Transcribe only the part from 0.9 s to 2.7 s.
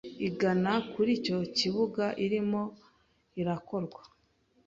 kuri icyo kibuga irimo